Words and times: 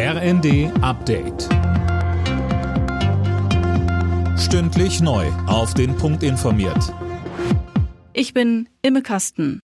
RND 0.00 0.70
Update. 0.80 1.48
Stündlich 4.38 5.00
neu. 5.00 5.26
Auf 5.48 5.74
den 5.74 5.96
Punkt 5.96 6.22
informiert. 6.22 6.94
Ich 8.12 8.32
bin 8.32 8.68
Imme 8.82 9.02
Kasten. 9.02 9.58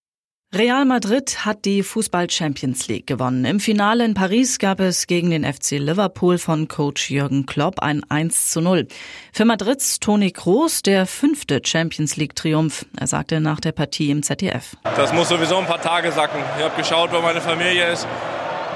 Real 0.53 0.87
Madrid 0.87 1.45
hat 1.45 1.65
die 1.65 1.85
Fußball 1.85 2.29
Champions 2.31 2.89
League 2.89 3.07
gewonnen. 3.07 3.45
Im 3.45 3.61
Finale 3.61 4.05
in 4.05 4.15
Paris 4.15 4.59
gab 4.59 4.81
es 4.81 5.07
gegen 5.07 5.31
den 5.31 5.45
FC 5.45 5.79
Liverpool 5.79 6.39
von 6.39 6.67
Coach 6.67 7.13
Jürgen 7.13 7.47
Klopp 7.47 7.79
ein 7.79 8.03
1 8.11 8.51
zu 8.51 8.61
0. 8.61 8.89
Für 9.33 9.45
Madrids 9.45 10.01
Toni 10.01 10.33
Kroos 10.33 10.83
der 10.83 11.07
fünfte 11.07 11.61
Champions 11.65 12.17
League 12.17 12.35
Triumph. 12.35 12.87
Er 12.99 13.07
sagte 13.07 13.41
nach 13.41 13.61
der 13.61 13.71
Partie 13.71 14.11
im 14.11 14.25
ZDF. 14.25 14.77
Das 14.97 15.13
muss 15.13 15.29
sowieso 15.29 15.59
ein 15.59 15.67
paar 15.67 15.81
Tage 15.81 16.11
sacken. 16.11 16.41
Ich 16.59 16.65
habe 16.65 16.77
geschaut, 16.77 17.13
wo 17.13 17.21
meine 17.21 17.41
Familie 17.41 17.93
ist, 17.93 18.09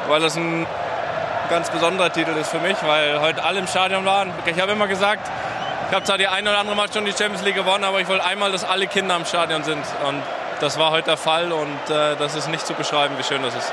weil 0.07 0.21
das 0.21 0.37
ein 0.37 0.65
ganz 1.49 1.71
besonderer 1.71 2.13
Titel 2.13 2.31
ist 2.33 2.49
für 2.49 2.61
mich, 2.61 2.77
weil 2.83 3.21
heute 3.21 3.43
alle 3.43 3.59
im 3.59 3.67
Stadion 3.67 4.05
waren. 4.05 4.31
Ich 4.47 4.61
habe 4.61 4.73
immer 4.73 4.87
gesagt, 4.87 5.31
ich 5.89 5.95
habe 5.95 6.05
zwar 6.05 6.19
die 6.19 6.27
eine 6.27 6.51
oder 6.51 6.59
andere 6.59 6.77
Mal 6.77 6.93
schon 6.93 7.05
die 7.05 7.13
Champions 7.13 7.43
League 7.43 7.55
gewonnen, 7.55 7.85
aber 7.85 8.01
ich 8.01 8.09
wollte 8.09 8.25
einmal, 8.25 8.53
dass 8.53 8.65
alle 8.65 8.87
Kinder 8.87 9.17
im 9.17 9.25
Stadion 9.25 9.65
sind. 9.65 9.83
Und 10.07 10.23
das 10.61 10.79
war 10.79 10.91
heute 10.91 11.07
der 11.07 11.17
Fall 11.17 11.51
und 11.53 11.91
äh, 11.91 12.17
das 12.17 12.35
ist 12.35 12.51
nicht 12.51 12.67
zu 12.67 12.75
beschreiben, 12.75 13.15
wie 13.19 13.23
schön 13.23 13.43
das 13.43 13.55
ist. 13.55 13.73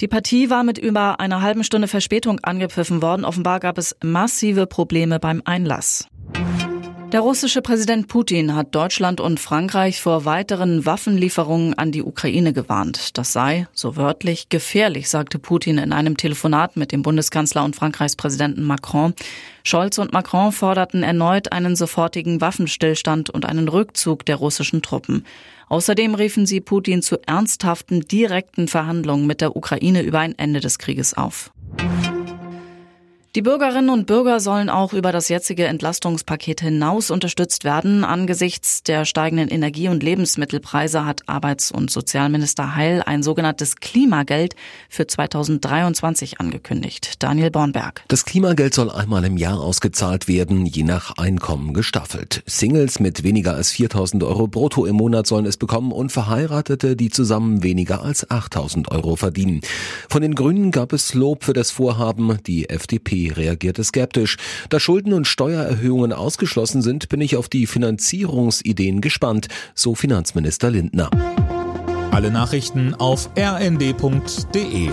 Die 0.00 0.08
Partie 0.08 0.50
war 0.50 0.64
mit 0.64 0.78
über 0.78 1.20
einer 1.20 1.42
halben 1.42 1.62
Stunde 1.62 1.86
Verspätung 1.86 2.40
angepfiffen 2.42 3.02
worden. 3.02 3.24
Offenbar 3.24 3.60
gab 3.60 3.78
es 3.78 3.94
massive 4.02 4.66
Probleme 4.66 5.20
beim 5.20 5.42
Einlass. 5.44 6.08
Der 7.12 7.20
russische 7.20 7.60
Präsident 7.60 8.08
Putin 8.08 8.54
hat 8.54 8.74
Deutschland 8.74 9.20
und 9.20 9.38
Frankreich 9.38 10.00
vor 10.00 10.24
weiteren 10.24 10.86
Waffenlieferungen 10.86 11.74
an 11.74 11.92
die 11.92 12.02
Ukraine 12.02 12.54
gewarnt. 12.54 13.18
Das 13.18 13.34
sei, 13.34 13.66
so 13.74 13.96
wörtlich, 13.96 14.48
gefährlich, 14.48 15.10
sagte 15.10 15.38
Putin 15.38 15.76
in 15.76 15.92
einem 15.92 16.16
Telefonat 16.16 16.78
mit 16.78 16.90
dem 16.90 17.02
Bundeskanzler 17.02 17.64
und 17.64 17.76
Frankreichs 17.76 18.16
Präsidenten 18.16 18.64
Macron. 18.64 19.12
Scholz 19.62 19.98
und 19.98 20.14
Macron 20.14 20.52
forderten 20.52 21.02
erneut 21.02 21.52
einen 21.52 21.76
sofortigen 21.76 22.40
Waffenstillstand 22.40 23.28
und 23.28 23.44
einen 23.44 23.68
Rückzug 23.68 24.24
der 24.24 24.36
russischen 24.36 24.80
Truppen. 24.80 25.26
Außerdem 25.68 26.14
riefen 26.14 26.46
sie 26.46 26.62
Putin 26.62 27.02
zu 27.02 27.18
ernsthaften, 27.26 28.00
direkten 28.00 28.68
Verhandlungen 28.68 29.26
mit 29.26 29.42
der 29.42 29.54
Ukraine 29.54 30.00
über 30.00 30.20
ein 30.20 30.38
Ende 30.38 30.60
des 30.60 30.78
Krieges 30.78 31.12
auf. 31.12 31.51
Die 33.34 33.40
Bürgerinnen 33.40 33.88
und 33.88 34.06
Bürger 34.06 34.40
sollen 34.40 34.68
auch 34.68 34.92
über 34.92 35.10
das 35.10 35.30
jetzige 35.30 35.64
Entlastungspaket 35.64 36.60
hinaus 36.60 37.10
unterstützt 37.10 37.64
werden. 37.64 38.04
Angesichts 38.04 38.82
der 38.82 39.06
steigenden 39.06 39.48
Energie- 39.48 39.88
und 39.88 40.02
Lebensmittelpreise 40.02 41.06
hat 41.06 41.26
Arbeits- 41.30 41.72
und 41.72 41.90
Sozialminister 41.90 42.76
Heil 42.76 43.02
ein 43.06 43.22
sogenanntes 43.22 43.76
Klimageld 43.76 44.54
für 44.90 45.06
2023 45.06 46.40
angekündigt. 46.40 47.22
Daniel 47.22 47.50
Bornberg. 47.50 48.04
Das 48.08 48.26
Klimageld 48.26 48.74
soll 48.74 48.90
einmal 48.90 49.24
im 49.24 49.38
Jahr 49.38 49.62
ausgezahlt 49.62 50.28
werden, 50.28 50.66
je 50.66 50.82
nach 50.82 51.16
Einkommen 51.16 51.72
gestaffelt. 51.72 52.42
Singles 52.44 53.00
mit 53.00 53.22
weniger 53.22 53.54
als 53.54 53.70
4000 53.70 54.24
Euro 54.24 54.46
brutto 54.46 54.84
im 54.84 54.96
Monat 54.96 55.26
sollen 55.26 55.46
es 55.46 55.56
bekommen 55.56 55.92
und 55.92 56.12
Verheiratete, 56.12 56.96
die 56.96 57.08
zusammen 57.08 57.62
weniger 57.62 58.02
als 58.02 58.30
8000 58.30 58.90
Euro 58.90 59.16
verdienen. 59.16 59.62
Von 60.10 60.20
den 60.20 60.34
Grünen 60.34 60.70
gab 60.70 60.92
es 60.92 61.14
Lob 61.14 61.44
für 61.44 61.54
das 61.54 61.70
Vorhaben. 61.70 62.36
Die 62.46 62.68
FDP 62.68 63.21
reagierte 63.28 63.84
skeptisch. 63.84 64.36
Da 64.68 64.80
Schulden 64.80 65.12
und 65.12 65.26
Steuererhöhungen 65.26 66.12
ausgeschlossen 66.12 66.82
sind, 66.82 67.08
bin 67.08 67.20
ich 67.20 67.36
auf 67.36 67.48
die 67.48 67.66
Finanzierungsideen 67.66 69.00
gespannt, 69.00 69.48
so 69.74 69.94
Finanzminister 69.94 70.70
Lindner. 70.70 71.10
Alle 72.10 72.30
Nachrichten 72.30 72.94
auf 72.94 73.30
rnd.de 73.38 74.90